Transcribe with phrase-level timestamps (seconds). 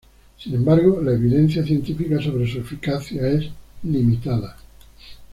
[0.35, 3.51] Sin embargo, la evidencia científica sobre su eficacia es
[3.83, 4.57] limitada.